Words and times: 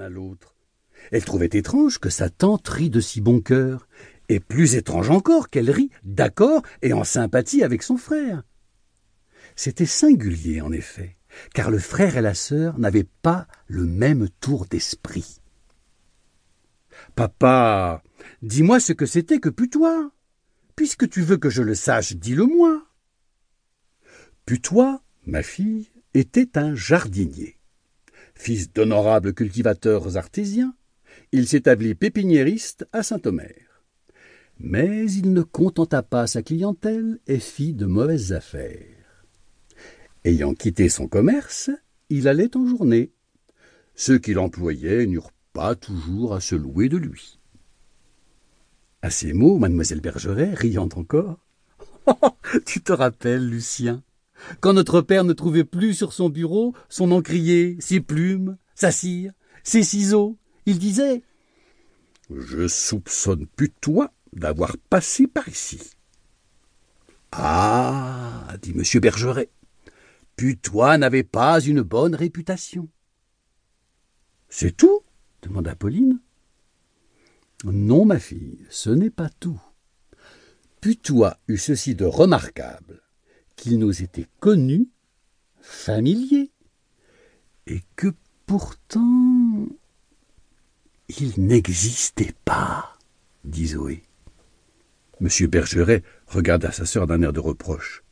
à 0.00 0.08
l'autre. 0.08 0.54
Elle 1.10 1.24
trouvait 1.24 1.50
étrange 1.52 1.98
que 1.98 2.10
sa 2.10 2.30
tante 2.30 2.68
rit 2.68 2.90
de 2.90 3.00
si 3.00 3.20
bon 3.20 3.40
cœur, 3.40 3.88
et 4.28 4.40
plus 4.40 4.76
étrange 4.76 5.10
encore 5.10 5.50
qu'elle 5.50 5.70
rit 5.70 5.90
d'accord 6.04 6.62
et 6.80 6.92
en 6.92 7.04
sympathie 7.04 7.62
avec 7.62 7.82
son 7.82 7.96
frère. 7.96 8.42
C'était 9.56 9.86
singulier, 9.86 10.60
en 10.60 10.72
effet, 10.72 11.16
car 11.54 11.70
le 11.70 11.78
frère 11.78 12.16
et 12.16 12.22
la 12.22 12.34
sœur 12.34 12.78
n'avaient 12.78 13.08
pas 13.22 13.46
le 13.66 13.84
même 13.84 14.28
tour 14.40 14.66
d'esprit. 14.66 15.40
Papa, 17.14 18.02
dis-moi 18.42 18.80
ce 18.80 18.92
que 18.92 19.06
c'était 19.06 19.40
que 19.40 19.48
putois. 19.48 20.10
Puisque 20.76 21.08
tu 21.08 21.20
veux 21.20 21.36
que 21.36 21.50
je 21.50 21.62
le 21.62 21.74
sache, 21.74 22.14
dis-le-moi. 22.14 22.86
Putois, 24.46 25.02
ma 25.26 25.42
fille, 25.42 25.90
était 26.14 26.58
un 26.58 26.74
jardinier. 26.74 27.58
Fils 28.34 28.72
d'honorables 28.72 29.34
cultivateurs 29.34 30.16
artésiens, 30.16 30.74
il 31.32 31.46
s'établit 31.46 31.94
pépiniériste 31.94 32.86
à 32.92 33.02
Saint-Omer. 33.02 33.84
Mais 34.58 35.10
il 35.10 35.32
ne 35.32 35.42
contenta 35.42 36.02
pas 36.02 36.26
sa 36.26 36.42
clientèle 36.42 37.18
et 37.26 37.38
fit 37.38 37.72
de 37.72 37.86
mauvaises 37.86 38.32
affaires. 38.32 39.26
Ayant 40.24 40.54
quitté 40.54 40.88
son 40.88 41.08
commerce, 41.08 41.70
il 42.10 42.28
allait 42.28 42.56
en 42.56 42.66
journée. 42.66 43.12
Ceux 43.94 44.18
qui 44.18 44.34
l'employaient 44.34 45.06
n'eurent 45.06 45.32
pas 45.52 45.74
toujours 45.74 46.34
à 46.34 46.40
se 46.40 46.54
louer 46.54 46.88
de 46.88 46.96
lui. 46.96 47.38
À 49.02 49.10
ces 49.10 49.32
mots, 49.32 49.58
mademoiselle 49.58 50.00
Bergeret, 50.00 50.54
riant 50.54 50.88
encore, 50.94 51.44
tu 52.66 52.80
te 52.80 52.92
rappelles, 52.92 53.48
Lucien, 53.48 54.02
quand 54.60 54.72
notre 54.72 55.00
père 55.00 55.24
ne 55.24 55.32
trouvait 55.32 55.64
plus 55.64 55.94
sur 55.94 56.12
son 56.12 56.28
bureau 56.28 56.74
son 56.88 57.12
encrier, 57.12 57.76
ses 57.80 58.00
plumes, 58.00 58.56
sa 58.74 58.90
cire, 58.90 59.32
ses 59.62 59.82
ciseaux, 59.82 60.36
il 60.66 60.78
disait 60.78 61.22
Je 62.30 62.68
soupçonne 62.68 63.46
plus 63.46 63.70
toi 63.70 64.12
d'avoir 64.32 64.76
passé 64.88 65.26
par 65.26 65.48
ici. 65.48 65.80
Ah, 67.32 68.46
dit 68.60 68.72
M. 68.76 69.00
Bergeret, 69.00 69.50
Putois 70.36 70.98
n'avait 70.98 71.22
pas 71.22 71.60
une 71.60 71.82
bonne 71.82 72.14
réputation. 72.14 72.88
C'est 74.48 74.76
tout? 74.76 75.02
demanda 75.42 75.74
Pauline. 75.74 76.20
Non, 77.64 78.04
ma 78.04 78.18
fille, 78.18 78.66
ce 78.70 78.90
n'est 78.90 79.10
pas 79.10 79.30
tout. 79.40 79.60
Putois 80.80 81.38
eut 81.48 81.58
ceci 81.58 81.94
de 81.94 82.04
remarquable 82.04 83.01
qu'il 83.56 83.78
nous 83.78 84.02
était 84.02 84.28
connu, 84.40 84.88
familier, 85.60 86.50
et 87.66 87.80
que 87.96 88.12
pourtant 88.46 89.68
il 91.08 91.34
n'existait 91.38 92.34
pas, 92.44 92.96
dit 93.44 93.68
Zoé. 93.68 94.02
Monsieur 95.20 95.46
Bergeret 95.46 96.02
regarda 96.26 96.72
sa 96.72 96.86
sœur 96.86 97.06
d'un 97.06 97.22
air 97.22 97.32
de 97.32 97.40
reproche. 97.40 98.02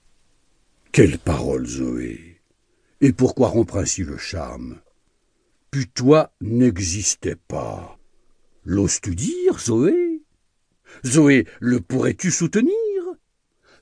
Quelle 0.93 1.19
parole, 1.19 1.67
Zoé 1.67 2.41
Et 3.01 3.13
pourquoi 3.13 3.49
rompre 3.49 3.77
ainsi 3.77 4.03
le 4.03 4.17
charme? 4.17 4.81
Putois 5.71 6.33
n'existait 6.41 7.37
pas. 7.37 7.99
L'oses-tu 8.65 9.15
dire, 9.15 9.59
Zoé? 9.59 10.23
Zoé, 11.07 11.47
le 11.61 11.81
pourrais-tu 11.81 12.31
soutenir? 12.31 12.75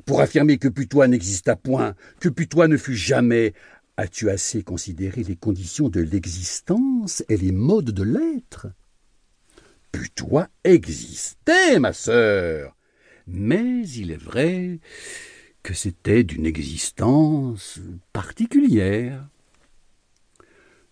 Pour 0.08 0.22
affirmer 0.22 0.56
que 0.56 0.68
Putois 0.68 1.06
n'exista 1.06 1.54
point, 1.54 1.94
que 2.18 2.30
Putois 2.30 2.66
ne 2.66 2.78
fut 2.78 2.96
jamais, 2.96 3.52
as-tu 3.98 4.30
assez 4.30 4.62
considéré 4.62 5.22
les 5.22 5.36
conditions 5.36 5.90
de 5.90 6.00
l'existence 6.00 7.22
et 7.28 7.36
les 7.36 7.52
modes 7.52 7.90
de 7.90 8.04
l'être? 8.04 8.68
Putois 9.92 10.48
existait, 10.64 11.78
ma 11.78 11.92
sœur, 11.92 12.74
mais 13.26 13.86
il 13.86 14.10
est 14.10 14.16
vrai 14.16 14.80
que 15.62 15.74
c'était 15.74 16.24
d'une 16.24 16.46
existence 16.46 17.78
particulière. 18.14 19.28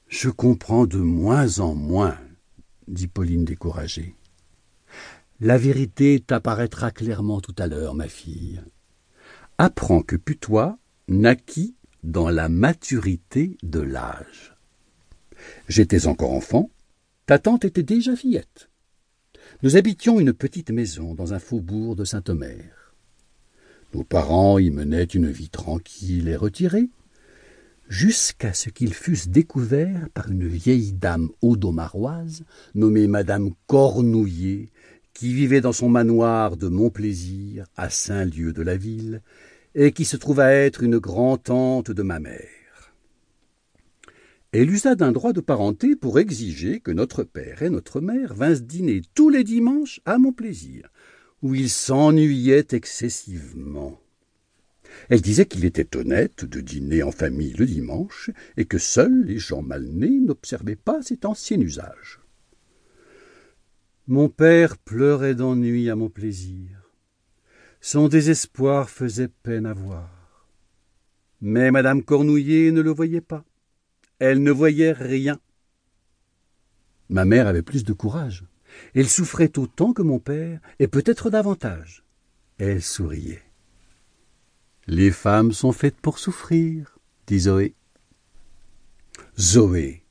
Je 0.08 0.28
comprends 0.28 0.84
de 0.84 0.98
moins 0.98 1.60
en 1.60 1.74
moins 1.74 2.18
dit 2.86 3.08
Pauline 3.08 3.46
découragée. 3.46 4.14
La 5.40 5.56
vérité 5.56 6.20
t'apparaîtra 6.20 6.90
clairement 6.90 7.40
tout 7.40 7.54
à 7.56 7.66
l'heure, 7.66 7.94
ma 7.94 8.08
fille. 8.08 8.60
Apprends 9.58 10.02
que 10.02 10.16
Putois 10.16 10.78
naquit 11.08 11.74
dans 12.02 12.28
la 12.28 12.50
maturité 12.50 13.56
de 13.62 13.80
l'âge. 13.80 14.54
J'étais 15.66 16.06
encore 16.06 16.32
enfant, 16.32 16.70
ta 17.24 17.38
tante 17.38 17.64
était 17.64 17.82
déjà 17.82 18.14
fillette. 18.14 18.68
Nous 19.62 19.76
habitions 19.76 20.20
une 20.20 20.34
petite 20.34 20.70
maison 20.70 21.14
dans 21.14 21.32
un 21.32 21.38
faubourg 21.38 21.96
de 21.96 22.04
Saint-Omer. 22.04 22.94
Nos 23.94 24.04
parents 24.04 24.58
y 24.58 24.68
menaient 24.68 25.04
une 25.04 25.30
vie 25.30 25.48
tranquille 25.48 26.28
et 26.28 26.36
retirée, 26.36 26.90
jusqu'à 27.88 28.52
ce 28.52 28.68
qu'ils 28.68 28.92
fussent 28.92 29.28
découverts 29.28 30.08
par 30.12 30.30
une 30.30 30.46
vieille 30.46 30.92
dame 30.92 31.30
audomaroise 31.40 32.44
nommée 32.74 33.06
madame 33.06 33.52
Cornouillet, 33.66 34.68
qui 35.16 35.32
vivait 35.32 35.62
dans 35.62 35.72
son 35.72 35.88
manoir 35.88 36.58
de 36.58 36.68
Montplaisir, 36.68 37.64
à 37.74 37.88
cinq 37.88 38.34
lieues 38.34 38.52
de 38.52 38.60
la 38.60 38.76
ville, 38.76 39.22
et 39.74 39.92
qui 39.92 40.04
se 40.04 40.18
trouva 40.18 40.52
être 40.52 40.82
une 40.82 40.98
grand-tante 40.98 41.90
de 41.90 42.02
ma 42.02 42.20
mère. 42.20 42.92
Elle 44.52 44.70
usa 44.70 44.94
d'un 44.94 45.12
droit 45.12 45.32
de 45.32 45.40
parenté 45.40 45.96
pour 45.96 46.18
exiger 46.18 46.80
que 46.80 46.90
notre 46.90 47.22
père 47.22 47.62
et 47.62 47.70
notre 47.70 48.02
mère 48.02 48.34
vinssent 48.34 48.64
dîner 48.64 49.00
tous 49.14 49.30
les 49.30 49.42
dimanches 49.42 50.02
à 50.04 50.18
Montplaisir, 50.18 50.90
où 51.40 51.54
ils 51.54 51.70
s'ennuyaient 51.70 52.68
excessivement. 52.72 53.98
Elle 55.08 55.22
disait 55.22 55.46
qu'il 55.46 55.64
était 55.64 55.96
honnête 55.96 56.44
de 56.44 56.60
dîner 56.60 57.02
en 57.02 57.10
famille 57.10 57.54
le 57.54 57.64
dimanche, 57.64 58.30
et 58.58 58.66
que 58.66 58.76
seuls 58.76 59.24
les 59.24 59.38
gens 59.38 59.62
mal 59.62 59.86
nés 59.86 60.20
n'observaient 60.20 60.76
pas 60.76 61.00
cet 61.00 61.24
ancien 61.24 61.58
usage. 61.58 62.20
Mon 64.08 64.28
père 64.28 64.78
pleurait 64.78 65.34
d'ennui 65.34 65.90
à 65.90 65.96
mon 65.96 66.08
plaisir. 66.08 66.80
Son 67.80 68.06
désespoir 68.06 68.88
faisait 68.88 69.26
peine 69.26 69.66
à 69.66 69.72
voir. 69.72 70.48
Mais 71.40 71.72
madame 71.72 72.04
Cornouillet 72.04 72.70
ne 72.70 72.82
le 72.82 72.90
voyait 72.90 73.20
pas. 73.20 73.44
Elle 74.20 74.44
ne 74.44 74.52
voyait 74.52 74.92
rien. 74.92 75.40
Ma 77.08 77.24
mère 77.24 77.48
avait 77.48 77.62
plus 77.62 77.82
de 77.84 77.92
courage. 77.92 78.44
Elle 78.94 79.08
souffrait 79.08 79.58
autant 79.58 79.92
que 79.92 80.02
mon 80.02 80.20
père, 80.20 80.60
et 80.78 80.86
peut-être 80.86 81.28
davantage. 81.28 82.04
Elle 82.58 82.82
souriait. 82.82 83.42
Les 84.86 85.10
femmes 85.10 85.52
sont 85.52 85.72
faites 85.72 85.96
pour 85.96 86.20
souffrir, 86.20 86.98
dit 87.26 87.40
Zoé. 87.40 87.74
Zoé, 89.38 90.04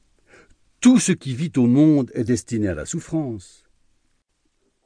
tout 0.81 0.99
ce 0.99 1.13
qui 1.13 1.33
vit 1.33 1.51
au 1.55 1.65
monde 1.65 2.11
est 2.13 2.25
destiné 2.25 2.67
à 2.67 2.75
la 2.75 2.85
souffrance. 2.85 3.64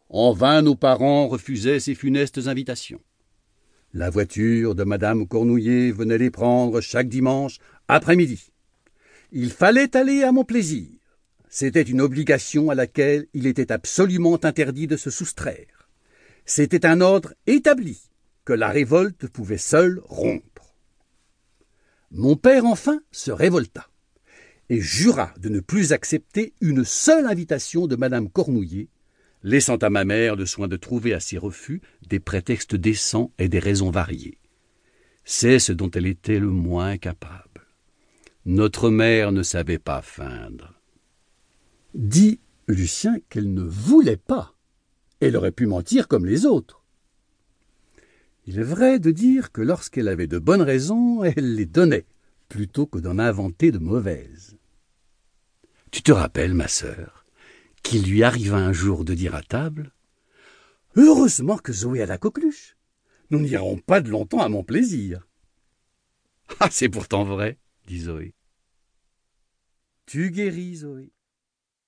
En 0.10 0.34
vain 0.34 0.64
nos 0.64 0.76
parents 0.76 1.28
refusaient 1.28 1.80
ces 1.80 1.94
funestes 1.94 2.48
invitations. 2.48 3.02
La 3.94 4.10
voiture 4.10 4.74
de 4.74 4.84
madame 4.84 5.28
Cornouillet 5.28 5.92
venait 5.92 6.18
les 6.18 6.32
prendre 6.32 6.82
chaque 6.82 7.10
dimanche 7.10 7.60
après-midi. 7.88 8.52
Il 9.32 9.52
fallait 9.52 9.96
aller 9.96 10.24
à 10.24 10.32
mon 10.32 10.44
plaisir. 10.44 10.90
C'était 11.48 11.84
une 11.84 12.02
obligation 12.02 12.72
à 12.72 12.76
laquelle 12.76 13.28
il 13.34 13.46
était 13.46 13.72
absolument 13.72 14.44
interdit 14.44 14.88
de 14.88 14.98
se 14.98 15.12
soustraire. 15.12 15.90
C'était 16.46 16.88
un 16.88 17.02
ordre 17.02 17.34
établi 17.46 18.02
que 18.46 18.54
la 18.54 18.70
révolte 18.70 19.28
pouvait 19.28 19.58
seule 19.60 20.02
rompre. 20.06 20.76
Mon 22.10 22.36
père 22.36 22.66
enfin 22.66 23.00
se 23.12 23.30
révolta 23.30 23.88
et 24.70 24.82
jura 24.82 25.34
de 25.38 25.50
ne 25.50 25.60
plus 25.60 25.94
accepter 25.94 26.54
une 26.62 26.84
seule 26.84 27.28
invitation 27.28 27.86
de 27.86 27.96
madame 27.96 28.30
Cornouillet, 28.30 28.88
laissant 29.44 29.78
à 29.78 29.90
ma 29.90 30.06
mère 30.06 30.36
le 30.36 30.46
soin 30.46 30.68
de 30.68 30.76
trouver 30.76 31.14
à 31.14 31.20
ses 31.20 31.38
refus 31.38 31.82
des 32.08 32.20
prétextes 32.20 32.76
décents 32.76 33.32
et 33.38 33.50
des 33.50 33.60
raisons 33.60 33.92
variées. 33.92 34.38
C'est 35.24 35.60
ce 35.60 35.72
dont 35.72 35.92
elle 35.92 36.08
était 36.08 36.40
le 36.40 36.50
moins 36.50 36.98
capable. 36.98 37.68
Notre 38.46 38.90
mère 38.90 39.32
ne 39.32 39.44
savait 39.44 39.80
pas 39.80 40.02
feindre. 40.02 40.74
Dit 41.94 42.40
Lucien 42.68 43.18
qu'elle 43.30 43.54
ne 43.54 43.64
voulait 43.64 44.18
pas. 44.18 44.56
Elle 45.20 45.36
aurait 45.36 45.52
pu 45.52 45.66
mentir 45.66 46.08
comme 46.08 46.26
les 46.26 46.46
autres. 46.46 46.84
Il 48.46 48.60
est 48.60 48.64
vrai 48.64 49.00
de 49.00 49.12
dire 49.12 49.52
que 49.52 49.62
lorsqu'elle 49.62 50.08
avait 50.08 50.28
de 50.28 50.40
bonnes 50.40 50.62
raisons, 50.62 51.24
elle 51.24 51.56
les 51.56 51.66
donnait, 51.66 52.06
plutôt 52.48 52.88
que 52.88 53.00
d'en 53.00 53.20
inventer 53.20 53.72
de 53.72 53.78
mauvaises. 53.78 54.58
Tu 55.92 56.02
te 56.02 56.12
rappelles, 56.12 56.54
ma 56.54 56.68
sœur, 56.68 57.19
qu'il 57.84 58.10
lui 58.10 58.24
arriva 58.24 58.58
un 58.58 58.74
jour 58.74 59.06
de 59.06 59.14
dire 59.14 59.36
à 59.36 59.44
table 59.44 59.94
Heureusement 60.96 61.58
que 61.58 61.72
Zoé 61.72 62.02
a 62.02 62.06
la 62.06 62.18
coqueluche. 62.18 62.76
Nous 63.30 63.40
n'irons 63.40 63.78
pas 63.78 64.02
de 64.02 64.10
longtemps 64.10 64.42
à 64.42 64.50
mon 64.50 64.64
plaisir. 64.64 65.28
Ah, 66.60 66.70
c'est 66.72 66.90
pourtant 66.90 67.24
vrai, 67.24 67.60
dit 67.86 68.02
Zoé. 68.02 68.34
Tu 70.08 70.32
guéris, 70.32 70.78
Zoé. 70.78 71.12